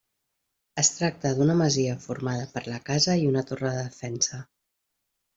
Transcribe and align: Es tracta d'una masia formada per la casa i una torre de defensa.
Es 0.83 0.87
tracta 0.93 1.33
d'una 1.39 1.55
masia 1.59 1.97
formada 2.05 2.47
per 2.53 2.63
la 2.69 2.79
casa 2.87 3.15
i 3.25 3.27
una 3.33 3.43
torre 3.51 3.75
de 3.75 3.83
defensa. 3.89 4.41